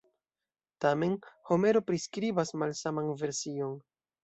Tamen, 0.85 1.13
Homero 1.51 1.83
priskribas 1.91 2.55
malsaman 2.65 3.15
version. 3.23 3.79